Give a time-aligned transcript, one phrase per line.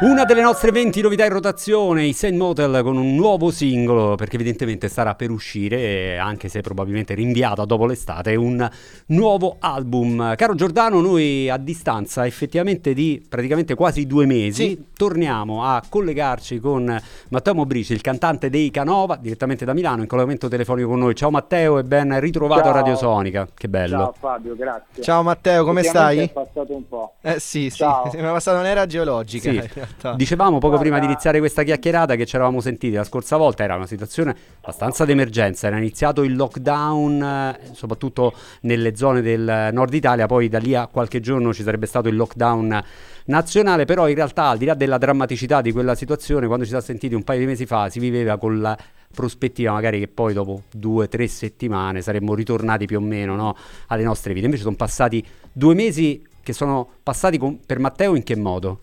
[0.00, 4.36] Una delle nostre 20 novità in rotazione, i Saint Motel con un nuovo singolo, perché
[4.36, 8.64] evidentemente starà per uscire, anche se probabilmente rinviato dopo l'estate, un
[9.06, 10.36] nuovo album.
[10.36, 14.84] Caro Giordano, noi a distanza effettivamente di praticamente quasi due mesi Sì.
[14.94, 16.96] torniamo a collegarci con
[17.30, 21.16] Matteo Mobrici, il cantante dei Canova, direttamente da Milano, in collegamento telefonico con noi.
[21.16, 22.70] Ciao Matteo e ben ritrovato Ciao.
[22.70, 23.96] a Radio Sonica, che bello.
[23.98, 25.02] Ciao Fabio, grazie.
[25.02, 26.18] Ciao Matteo, come stai?
[26.20, 27.14] È passato un po'.
[27.20, 28.08] Eh sì, sì, Ciao.
[28.12, 29.86] sembra passata un'era geologica Sì.
[29.88, 30.14] realtà.
[30.14, 33.64] Dicevamo poco Guarda- prima di iniziare questa chiacchierata che ci eravamo sentiti la scorsa volta,
[33.64, 38.32] era una situazione abbastanza d'emergenza, era iniziato il lockdown eh, soprattutto
[38.62, 42.16] nelle zone del nord Italia, poi da lì a qualche giorno ci sarebbe stato il
[42.16, 42.82] lockdown
[43.26, 46.84] nazionale, però in realtà al di là della drammaticità di quella situazione, quando ci siamo
[46.84, 48.76] sentiti un paio di mesi fa si viveva con la
[49.14, 53.56] prospettiva magari che poi dopo due o tre settimane saremmo ritornati più o meno no,
[53.86, 58.22] alle nostre vite, invece sono passati due mesi che sono passati con- per Matteo in
[58.22, 58.80] che modo?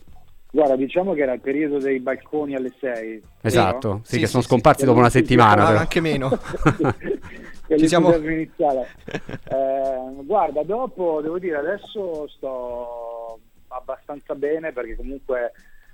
[0.56, 3.22] Guarda, diciamo che era il periodo dei balconi alle 6.
[3.42, 4.48] Esatto, sì, Sì, che sì, sono sì.
[4.48, 5.66] scomparsi dopo una Sì, sì, settimana.
[5.66, 5.78] Però.
[5.80, 6.30] anche meno.
[7.76, 8.86] Ci siamo- iniziale.
[9.48, 15.52] Eh, guarda, dopo devo dire adesso sto abbastanza bene perché comunque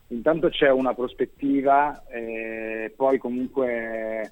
[0.08, 4.30] intanto c'è una prospettiva e poi comunque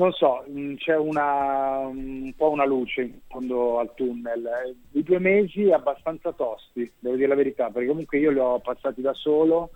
[0.00, 4.74] non so, mh, c'è una, un po' una luce in fondo al tunnel.
[4.92, 9.02] I due mesi abbastanza tosti, devo dire la verità, perché comunque io li ho passati
[9.02, 9.72] da solo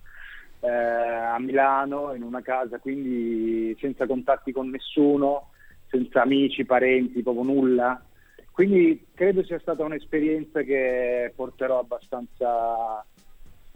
[0.61, 5.51] eh, a Milano in una casa, quindi senza contatti con nessuno,
[5.89, 8.03] senza amici, parenti, proprio nulla.
[8.51, 13.05] Quindi credo sia stata un'esperienza che porterò abbastanza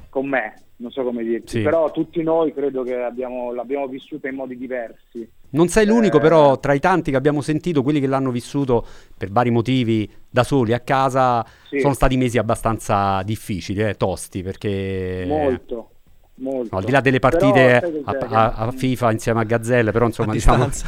[0.08, 1.62] con me, non so come dirti, Sì.
[1.62, 5.28] però tutti noi credo che abbiamo, l'abbiamo vissuta in modi diversi.
[5.50, 6.20] Non sei l'unico, Eh.
[6.20, 10.44] però, tra i tanti che abbiamo sentito, quelli che l'hanno vissuto per vari motivi da
[10.44, 11.80] soli a casa, Sì.
[11.80, 15.90] sono stati mesi abbastanza difficili, eh, tosti, perché Molto,
[16.38, 16.76] molto.
[16.76, 20.06] al di là delle Però, partite sai a, a- a FIFA insieme a Gazzelle, però
[20.06, 20.68] insomma diciamo...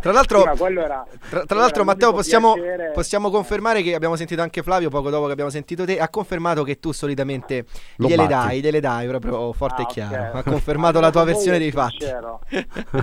[0.00, 2.54] Tra l'altro, Sì, era- tra, tra l'altro Matteo, possiamo,
[2.94, 5.98] possiamo confermare che abbiamo sentito anche Flavio poco dopo che abbiamo sentito te.
[5.98, 7.64] Ha confermato che tu solitamente
[7.96, 8.46] Lo gliele batti.
[8.46, 10.38] dai, gliele dai proprio forte Ah, e chiaro.
[10.38, 11.96] Ha confermato la tua versione dei fatti.
[11.98, 12.40] sincero.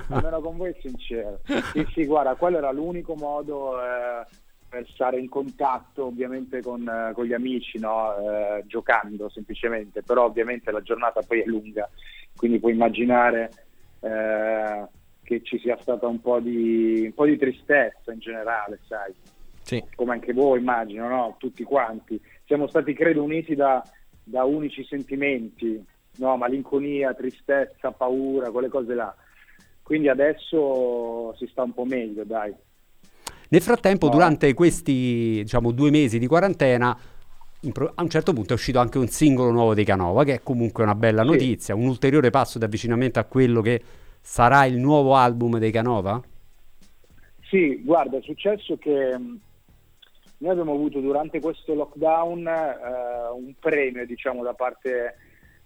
[0.08, 1.40] Almeno con voi è sincero.
[1.74, 4.26] Sì, sì, guarda, quello era l'unico modo eh,
[4.70, 8.16] per stare in contatto ovviamente con, eh, con gli amici, no?
[8.18, 11.90] Eh, giocando semplicemente, però ovviamente la giornata poi è lunga,
[12.36, 13.50] quindi puoi immaginare
[14.02, 14.88] eh,
[15.24, 19.14] che ci sia stata un po' di, un po' di tristezza in generale, sai
[19.64, 19.84] Sì.
[19.96, 21.36] come anche voi immagino, no?
[21.40, 22.22] tutti quanti.
[22.46, 23.84] Siamo stati, credo, uniti da,
[24.24, 25.84] da unici sentimenti,
[26.18, 26.38] no?
[26.38, 29.14] malinconia, tristezza, paura, quelle cose là.
[29.82, 32.54] Quindi adesso si sta un po' meglio, dai.
[33.52, 34.12] Nel frattempo, No.
[34.12, 36.96] durante questi diciamo, due mesi di quarantena,
[37.62, 40.44] impro- a un certo punto è uscito anche un singolo nuovo dei Canova, che è
[40.44, 41.28] comunque una bella Sì.
[41.30, 43.82] notizia, un ulteriore passo di avvicinamento a quello che
[44.22, 46.22] sarà il nuovo album dei Canova?
[47.50, 49.16] Sì, guarda, è successo che
[50.38, 55.16] noi abbiamo avuto durante questo lockdown eh, un premio, diciamo, da parte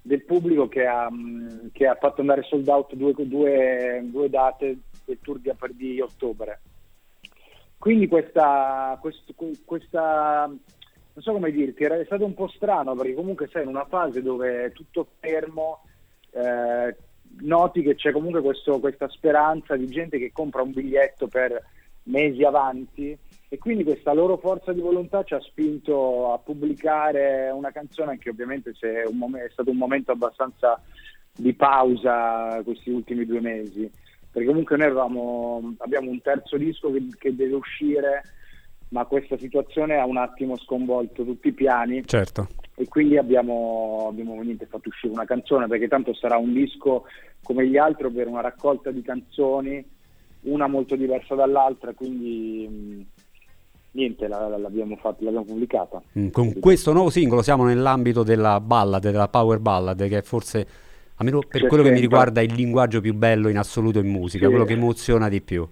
[0.01, 1.09] del pubblico che ha,
[1.73, 6.61] che ha fatto andare sold out due, due- due date del tour di, di ottobre.
[7.83, 9.33] Quindi questa, quest-
[9.65, 13.83] questa, non so come dirti, è stato un po' strano perché comunque sei in una
[13.83, 15.81] fase dove è tutto fermo,
[16.31, 16.95] eh,
[17.41, 21.61] noti che c'è comunque questo- questa speranza di gente che compra un biglietto per
[22.03, 23.17] mesi avanti
[23.49, 28.29] e quindi questa loro forza di volontà ci ha spinto a pubblicare una canzone anche
[28.29, 30.81] ovviamente è, mom- è stato un momento abbastanza
[31.35, 33.91] di pausa questi ultimi due mesi
[34.33, 38.23] perché comunque noi avevamo, abbiamo un terzo disco che, che deve uscire
[38.89, 42.47] ma questa situazione ha un attimo sconvolto tutti i piani Certo.
[42.75, 47.05] e quindi abbiamo, abbiamo niente, fatto uscire una canzone perché tanto sarà un disco
[47.43, 49.83] come gli altri, ovvero una raccolta di canzoni,
[50.41, 53.01] una molto diversa dall'altra, quindi mh,
[53.91, 56.01] niente, la- la- l'abbiamo, fatto, l'abbiamo pubblicata.
[56.19, 60.67] Mm, Con questo nuovo singolo siamo nell'ambito della ballad, della power ballad, che è forse,
[61.15, 64.45] almeno per C'è quello che mi riguarda, il linguaggio più bello in assoluto in musica,
[64.45, 64.49] Sì.
[64.51, 65.67] quello che emoziona di più.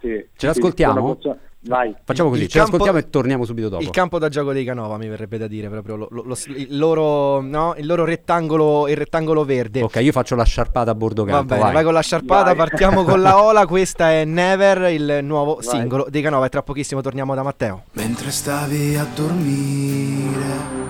[0.00, 1.18] Sì, Ce sì, l'ascoltiamo?
[1.64, 1.94] Vai.
[2.02, 3.82] Facciamo così, Il ce campo- l'ascoltiamo e torniamo subito dopo.
[3.84, 6.76] Il campo da gioco dei Canova mi verrebbe da dire proprio lo- lo- lo- il,
[6.76, 7.74] loro, no?
[7.76, 9.80] il loro rettangolo, il rettangolo verde.
[9.80, 11.72] Ok, io faccio la sciarpata a bordo Va campo, bene, vai.
[11.74, 11.84] vai.
[11.84, 12.56] con la sciarpata, Vai.
[12.56, 15.64] partiamo con la Ola, questa è Never, il nuovo Vai.
[15.64, 17.84] singolo dei Canova e tra pochissimo torniamo da Matteo.
[17.92, 20.81] Mentre stavi a dormire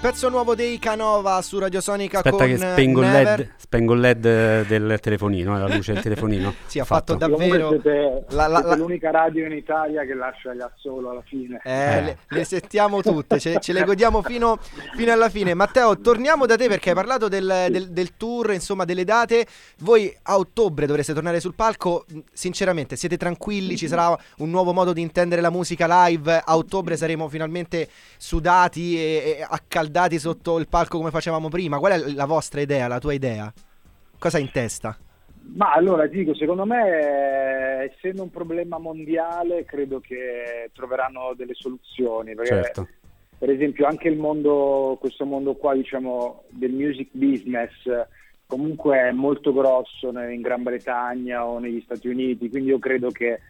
[0.00, 3.10] Il pezzo nuovo dei Canova su Radio Sonica Aspetta con che spengo il.
[3.10, 6.54] LED, spengo il LED del telefonino, eh, la luce del telefonino.
[6.68, 7.28] Sì, ha fatto Fatto.
[7.28, 7.70] davvero...
[7.70, 11.60] Siete, La- la- siete la- l'unica radio in Italia che lascia gli solo alla fine.
[11.64, 12.02] Eh, Eh.
[12.02, 14.58] Le, le sentiamo tutte, ce, ce le godiamo fino,
[14.96, 15.52] fino alla fine.
[15.54, 19.46] Matteo, torniamo da te perché hai parlato del, del- del tour, insomma, delle date.
[19.78, 22.04] Voi a ottobre dovreste tornare sul palco.
[22.32, 23.76] Sinceramente, siete tranquilli?
[23.76, 26.40] Ci sarà un nuovo modo di intendere la musica live?
[26.44, 29.86] A ottobre saremo finalmente sudati e, e accaldati
[30.18, 31.78] sotto il palco come facevamo prima?
[31.78, 33.52] Qual è la vostra idea, la tua idea?
[34.18, 34.96] Cosa hai in testa?
[35.54, 42.34] Ma allora dico, secondo me, essendo un problema mondiale, credo che troveranno delle soluzioni.
[42.34, 42.88] Perché, Certo.
[43.38, 47.72] per esempio, anche il mondo, questo mondo qua, diciamo, del music business,
[48.46, 53.40] comunque è molto grosso in Gran Bretagna o negli Stati Uniti, quindi io credo che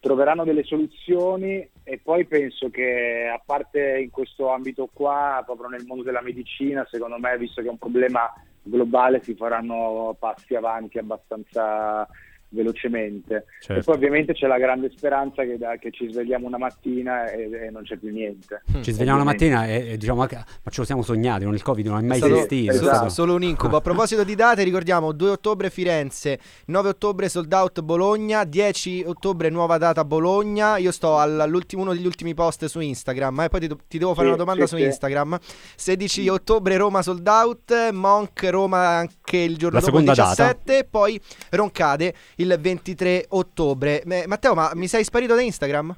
[0.00, 5.86] troveranno delle soluzioni e poi penso che a parte in questo ambito qua, proprio nel
[5.86, 8.30] mondo della medicina, secondo me, visto che è un problema
[8.62, 12.06] globale, si faranno passi avanti abbastanza
[12.50, 13.44] velocemente.
[13.60, 13.80] Certo.
[13.80, 17.48] E poi ovviamente c'è la grande speranza che, da- che ci svegliamo una mattina e,
[17.66, 18.62] e non c'è più niente.
[18.80, 19.48] Ci svegliamo Ovviamente.
[19.50, 22.02] mattina e, e diciamo, ma ma ce lo siamo sognati, con il Covid non è
[22.02, 22.72] mai stato- esistito.
[22.72, 23.08] esatto.
[23.08, 23.76] Solo un incubo.
[23.76, 29.48] A proposito di date, ricordiamo 2 ottobre Firenze, 9 ottobre sold out Bologna, 10 ottobre
[29.50, 30.76] nuova data Bologna.
[30.78, 34.12] Io sto all- all'ultimo uno degli ultimi post su Instagram, e poi ti, ti devo
[34.14, 34.84] fare Sì, una domanda sì, su sì.
[34.84, 35.38] Instagram.
[35.76, 40.52] 16 ottobre Roma sold out, Monk Roma anche il giorno La dopo il seconda data.
[40.54, 41.20] 17, poi
[41.50, 44.02] Roncade il 23 ottobre.
[44.26, 45.94] Matteo, ma mi sei sparito da Instagram?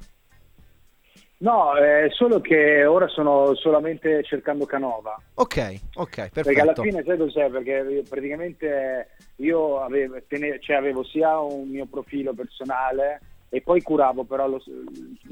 [1.37, 5.19] No, è solo che ora sono solamente cercando Canova.
[5.35, 6.41] Ok, ok, perfetto.
[6.43, 7.49] Perché alla fine sai cos'è?
[7.49, 9.07] Perché praticamente
[9.37, 14.61] io avevo, tene- cioè avevo sia un mio profilo personale e poi curavo però lo-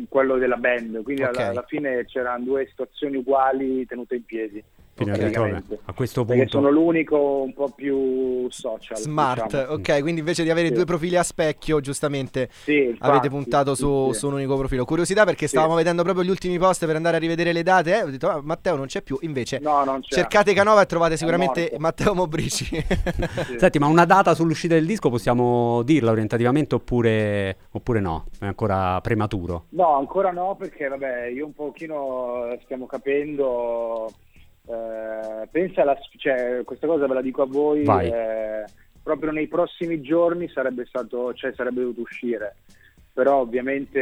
[0.09, 1.37] quello della band, quindi Ok.
[1.37, 4.63] alla, alla fine c'erano due situazioni uguali tenute in piedi.
[4.99, 5.19] Quindi Ok.
[5.21, 5.79] ho detto, vabbè, praticamente.
[5.85, 8.97] a questo Perché punto sono l'unico un po' più social.
[8.97, 9.73] Smart, diciamo.
[9.73, 10.73] ok, quindi invece di avere Sì.
[10.73, 14.83] due profili a specchio, giustamente Sì, infatti, avete puntato su, su un unico profilo.
[14.83, 15.55] Curiosità perché Sì.
[15.55, 17.95] stavamo vedendo proprio gli ultimi post per andare a rivedere le date.
[17.97, 19.17] eh, Ho detto, ah, Matteo non c'è più.
[19.21, 20.15] Invece, No, non c'è.
[20.15, 21.71] cercate Canova e trovate sicuramente.
[21.77, 22.67] Matteo Mobrici.
[23.49, 23.57] Sì.
[23.57, 28.25] Senti, ma una data sull'uscita del disco possiamo dirla orientativamente oppure, oppure no?
[28.39, 29.65] È ancora prematuro.
[29.69, 34.09] No, ancora no, perché vabbè, io un pochino stiamo capendo.
[34.69, 37.83] Eh, pensa alla, cioè, questa cosa ve la dico a voi.
[37.83, 38.65] Eh,
[39.01, 42.57] proprio nei prossimi giorni sarebbe stato, cioè sarebbe dovuto uscire,
[43.11, 43.99] però ovviamente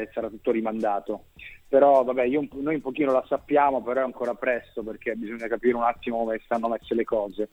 [0.00, 1.24] eh, sarà tutto rimandato.
[1.68, 5.74] Però vabbè, io noi un pochino la sappiamo, però è ancora presto perché bisogna capire
[5.74, 7.48] un attimo come stanno messe le cose.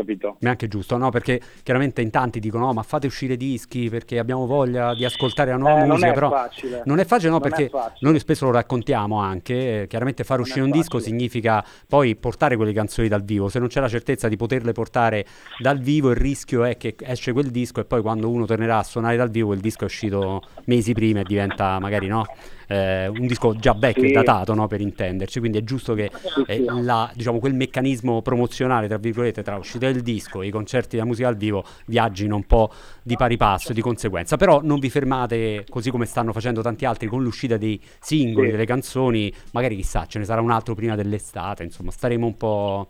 [0.00, 0.36] Capito?
[0.40, 1.10] Ma è anche giusto, no?
[1.10, 5.50] Perché chiaramente in tanti dicono: "No, ma fate uscire dischi perché abbiamo voglia di ascoltare
[5.50, 6.10] la nuova Eh, non musica".
[6.10, 6.82] è però facile.
[6.86, 7.38] non è facile, no?
[7.38, 7.98] Non perché facile.
[8.00, 9.82] noi spesso lo raccontiamo anche.
[9.82, 13.48] eh, chiaramente fare Non uscire un disco significa poi portare quelle canzoni dal vivo.
[13.48, 15.26] Se non c'è la certezza di poterle portare
[15.58, 18.82] dal vivo, il rischio è che esce quel disco e poi quando uno tornerà a
[18.82, 22.24] suonare dal vivo, il disco è uscito mesi prima e diventa magari no?
[22.70, 24.12] Eh, un disco già vecchio Sì.
[24.12, 24.68] datato, no?
[24.68, 25.40] Per intenderci.
[25.40, 26.08] Quindi è giusto che
[26.46, 30.94] eh, la- diciamo, quel meccanismo promozionale, tra virgolette, tra uscita del disco e i concerti
[30.94, 32.70] della musica al vivo viaggino un po'
[33.02, 34.36] di pari passo di conseguenza.
[34.36, 38.52] Però non vi fermate, così come stanno facendo tanti altri, con l'uscita dei singoli, Sì.
[38.52, 39.32] delle canzoni.
[39.50, 41.64] Magari chissà, ce ne sarà un altro prima dell'estate.
[41.64, 42.86] Insomma, staremo un po'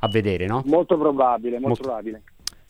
[0.00, 0.62] a vedere, no?
[0.66, 2.22] Molto probabile, molto, Molto- probabile.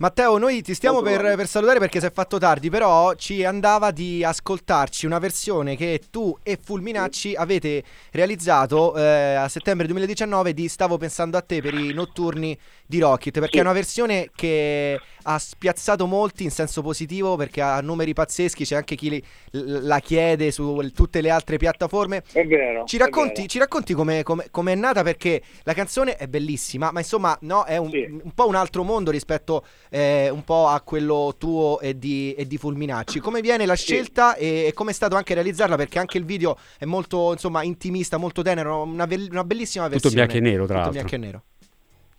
[0.03, 3.93] Matteo, noi ti stiamo per, per salutare perché si è fatto tardi, però ci andava
[3.93, 10.67] di ascoltarci una versione che tu e Fulminacci avete realizzato eh, a settembre 2019 di
[10.67, 15.39] Stavo pensando a te per i notturni di Rocket, perché è una versione che ha
[15.39, 20.51] spiazzato molti in senso positivo perché ha numeri pazzeschi, c'è anche chi li- la chiede
[20.51, 22.23] su tutte le altre piattaforme.
[22.33, 22.85] È vero.
[22.85, 27.37] Ci racconti, racconti come, come- come è nata perché la canzone è bellissima, ma insomma
[27.43, 28.07] no, è un, Sì.
[28.23, 32.47] un po' un altro mondo rispetto eh, un po' a quello tuo e di, e
[32.47, 33.21] di Fulminacci.
[33.21, 33.85] Come viene la Sì.
[33.85, 35.77] scelta e, e come è stato anche realizzarla?
[35.77, 39.99] Perché anche il video è molto insomma intimista, molto tenero, una, be- una bellissima Tutto
[40.09, 40.27] versione.
[40.27, 41.09] bianco e nero, tra Tutto l'altro.
[41.09, 41.43] bianco e nero.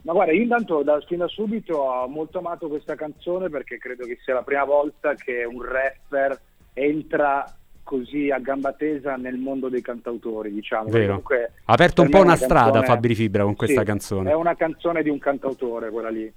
[0.03, 4.05] Ma guarda, io intanto da, fin da subito ho molto amato questa canzone perché credo
[4.05, 6.38] che sia la prima volta che un rapper
[6.74, 7.45] entra
[7.83, 10.89] così a gamba tesa nel mondo dei cantautori, diciamo.
[10.89, 14.29] Comunque, Ha aperto un po' è una strada canzone- Fabri Fibra con questa Sì, canzone.
[14.31, 16.31] È una canzone di un cantautore quella lì.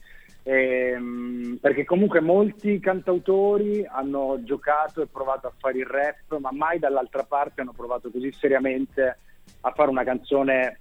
[0.44, 6.78] Ehm, perché comunque molti cantautori hanno giocato e provato a fare il rap, ma mai
[6.78, 9.18] dall'altra parte hanno provato così seriamente
[9.62, 10.78] a fare una canzone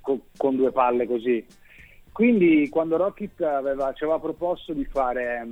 [0.00, 1.44] co- con due palle così.
[2.14, 5.48] Quindi quando Rocket aveva, ci aveva proposto di fare,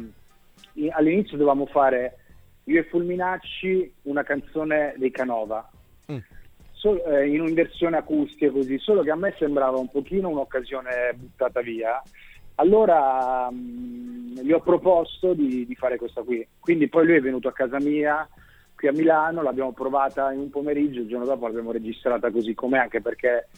[0.75, 2.19] i- all'inizio dovevamo fare
[2.67, 5.69] io e Fulminacci una canzone dei Canova.
[6.13, 6.19] Mm.
[6.71, 11.61] so- eh, in versione acustica così, solo che a me sembrava un pochino un'occasione buttata
[11.63, 12.01] via.
[12.55, 16.47] Allora mh, gli ho proposto di, di fare questa qui.
[16.61, 18.29] Quindi poi lui è venuto a casa mia
[18.77, 22.79] qui a Milano, l'abbiamo provata in un pomeriggio, il giorno dopo l'abbiamo registrata così com'è,
[22.79, 23.49] anche perché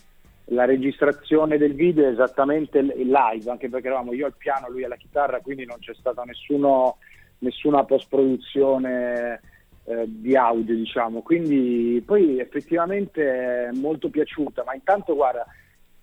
[0.47, 4.97] la registrazione del video è esattamente live, anche perché eravamo io al piano, lui alla
[4.97, 6.99] chitarra, quindi non c'è stata nessuno,
[7.39, 9.41] nessuna post-produzione
[9.85, 11.23] eh, di audio, diciamo.
[11.23, 15.47] Quindi poi effettivamente è molto piaciuta, ma intanto guarda,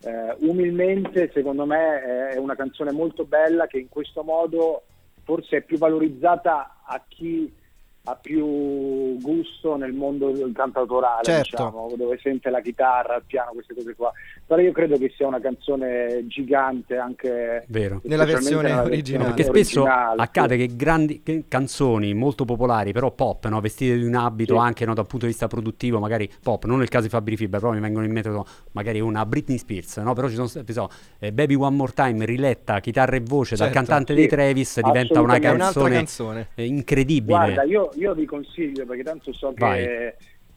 [0.04, 4.84] eh, umilmente secondo me è una canzone molto bella che in questo modo
[5.24, 7.54] forse è più valorizzata a chi
[8.04, 11.56] ha più gusto nel mondo del cantautorale, Certo.
[11.58, 14.12] diciamo, dove sente la chitarra, il piano, queste cose qua.
[14.52, 18.02] Però io credo che sia una canzone gigante anche Vero.
[18.04, 19.28] Nella versione nella originale.
[19.28, 20.68] Perché spesso originale, accade sì.
[20.68, 23.62] che grandi che- canzoni molto popolari, però pop, no?
[23.62, 24.60] vestite di un abito Sì.
[24.60, 27.60] anche no, dal punto di vista produttivo, magari pop, non nel caso di Fabri Fibra,
[27.60, 30.12] però mi vengono in mente no, magari una Britney Spears, no?
[30.14, 30.90] però ci sono so,
[31.20, 33.74] eh, Baby One More Time, riletta, chitarra e voce dal Certo.
[33.86, 35.48] cantante Sì, dei Travis, diventa una assolutamente.
[35.48, 36.48] È un'altra canzone, canzone.
[36.56, 37.38] eh, incredibile.
[37.38, 39.88] Guarda, io, io vi consiglio perché tanto so che Vai.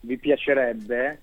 [0.01, 1.21] vi piacerebbe.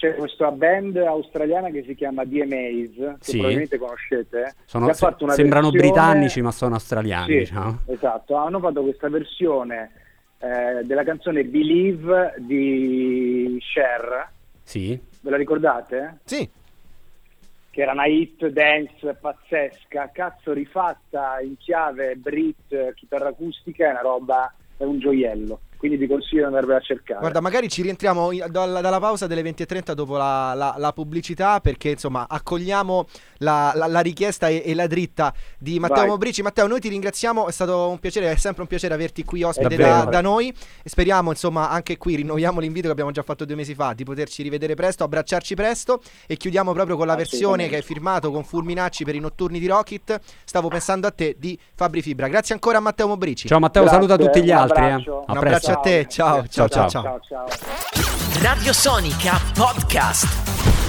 [0.00, 3.32] C'è questa band australiana che si chiama DMAs, che Sì.
[3.32, 4.54] probabilmente conoscete.
[4.64, 7.80] Sono- che ha fatto una sembrano versione- britannici, ma sono australiani, Sì, diciamo.
[7.84, 9.90] Esatto, hanno fatto questa versione
[10.42, 14.26] eh, della canzone Believe di Cher.
[14.62, 14.98] Sì.
[15.20, 16.20] Ve la ricordate?
[16.24, 16.48] Sì,
[17.68, 24.00] Che era una hit dance pazzesca, cazzo rifatta in chiave Brit, chitarra acustica, è una
[24.00, 25.60] roba, è un gioiello.
[25.80, 27.20] Quindi vi consiglio di andarvela a cercare.
[27.20, 31.58] Guarda, magari ci rientriamo in- dalla, dalla pausa delle 20.30 dopo la, la- la pubblicità
[31.60, 33.06] perché insomma accogliamo
[33.38, 36.08] la, la- la richiesta e, e la dritta di Matteo Vai.
[36.08, 36.42] Mobrici.
[36.42, 39.76] Matteo, noi ti ringraziamo, è stato un piacere, è sempre un piacere averti qui ospite
[39.76, 40.48] da, da noi
[40.82, 44.04] e speriamo insomma anche qui rinnoviamo l'invito che abbiamo già fatto due mesi fa di
[44.04, 48.44] poterci rivedere presto, abbracciarci presto e chiudiamo proprio con la versione che hai firmato con
[48.44, 50.20] Fulminacci per i notturni di Rocket.
[50.44, 52.28] Stavo pensando a te di Fabri Fibra.
[52.28, 53.48] Grazie ancora a Matteo Mobrici.
[53.48, 54.82] Ciao Matteo, Grazie, saluta tutti gli altri.
[54.82, 54.86] eh.
[54.90, 55.24] abbraccio.
[55.26, 55.69] A Un presto.
[55.70, 57.02] Abbraccio a te, ciao, ciao, ciao, ciao.
[57.02, 58.42] ciao, ciao.
[58.42, 60.79] Radio Sonica Podcast.